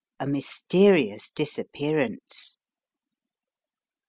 A 0.19 0.25
MYSTERIOUS 0.25 1.29
DISAPPEARANCE. 1.35 2.57